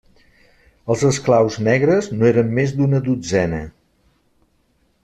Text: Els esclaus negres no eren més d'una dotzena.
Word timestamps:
Els 0.93 1.03
esclaus 1.09 1.59
negres 1.67 2.09
no 2.17 2.27
eren 2.33 2.51
més 2.61 2.75
d'una 2.81 3.05
dotzena. 3.11 3.63